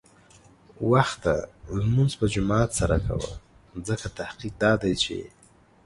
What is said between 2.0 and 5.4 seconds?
په جماعت سره کوه، ځکه تحقیق دا دی چې